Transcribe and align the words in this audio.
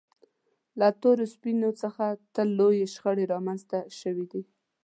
له 0.79 0.87
تورو 1.01 1.25
سپینو 1.33 1.69
څخه 1.81 2.05
تل 2.33 2.47
لویې 2.59 2.85
شخړې 2.93 3.25
رامنځته 3.33 3.79
شوې 3.99 4.25
دي. 4.31 4.43